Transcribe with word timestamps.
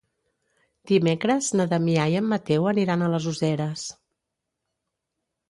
Dimecres 0.91 1.49
na 1.59 1.67
Damià 1.73 2.07
i 2.13 2.17
en 2.21 2.25
Mateu 2.31 2.65
aniran 2.73 3.05
a 3.05 3.11
les 3.17 3.29
Useres. 3.35 3.87